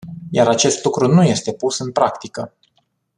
[0.31, 2.53] Iar acest lucru nu este pus în practică.